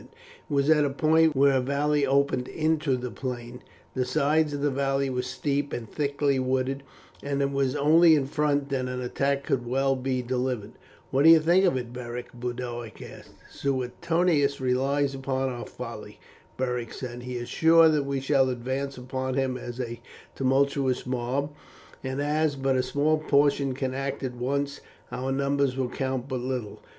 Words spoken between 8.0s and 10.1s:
in front that an attack could well